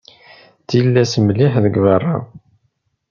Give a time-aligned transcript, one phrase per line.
[0.61, 2.15] D tillas mliḥ deg beṛṛa.